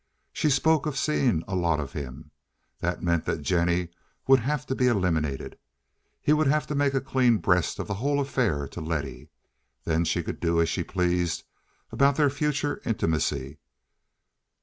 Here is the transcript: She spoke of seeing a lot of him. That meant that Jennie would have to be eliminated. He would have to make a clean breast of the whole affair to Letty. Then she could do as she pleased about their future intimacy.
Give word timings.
She 0.33 0.49
spoke 0.49 0.87
of 0.87 0.97
seeing 0.97 1.43
a 1.47 1.53
lot 1.55 1.79
of 1.79 1.93
him. 1.93 2.31
That 2.79 3.03
meant 3.03 3.25
that 3.25 3.43
Jennie 3.43 3.89
would 4.25 4.39
have 4.39 4.65
to 4.65 4.73
be 4.73 4.87
eliminated. 4.87 5.59
He 6.23 6.33
would 6.33 6.47
have 6.47 6.65
to 6.65 6.73
make 6.73 6.95
a 6.95 6.99
clean 7.01 7.37
breast 7.37 7.77
of 7.77 7.85
the 7.87 7.93
whole 8.01 8.19
affair 8.19 8.67
to 8.69 8.81
Letty. 8.81 9.29
Then 9.83 10.03
she 10.03 10.23
could 10.23 10.39
do 10.39 10.59
as 10.59 10.69
she 10.69 10.81
pleased 10.83 11.43
about 11.91 12.15
their 12.15 12.31
future 12.31 12.81
intimacy. 12.83 13.59